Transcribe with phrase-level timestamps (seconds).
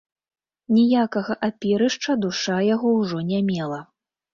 [0.77, 3.79] Ніякага апірышча душа яго ўжо не мела.